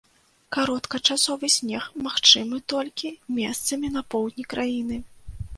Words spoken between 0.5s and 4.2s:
Кароткачасовы снег магчымы толькі месцамі на